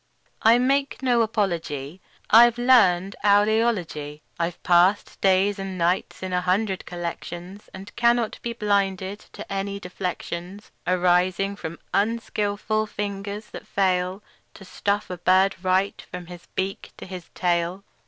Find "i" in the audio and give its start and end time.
0.41-0.57